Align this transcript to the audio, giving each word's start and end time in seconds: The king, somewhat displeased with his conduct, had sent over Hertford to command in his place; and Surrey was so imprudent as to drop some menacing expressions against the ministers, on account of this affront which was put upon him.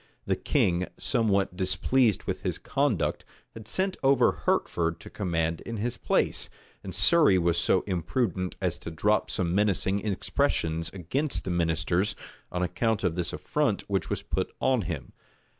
The 0.25 0.35
king, 0.35 0.87
somewhat 0.97 1.55
displeased 1.55 2.23
with 2.23 2.41
his 2.41 2.57
conduct, 2.57 3.23
had 3.53 3.67
sent 3.67 3.97
over 4.01 4.31
Hertford 4.31 4.99
to 4.99 5.11
command 5.11 5.61
in 5.61 5.77
his 5.77 5.97
place; 5.99 6.49
and 6.83 6.91
Surrey 6.91 7.37
was 7.37 7.59
so 7.59 7.81
imprudent 7.81 8.55
as 8.59 8.79
to 8.79 8.89
drop 8.89 9.29
some 9.29 9.53
menacing 9.53 10.03
expressions 10.03 10.89
against 10.91 11.43
the 11.43 11.51
ministers, 11.51 12.15
on 12.51 12.63
account 12.63 13.03
of 13.03 13.13
this 13.13 13.31
affront 13.31 13.83
which 13.83 14.09
was 14.09 14.23
put 14.23 14.49
upon 14.49 14.81
him. 14.89 15.13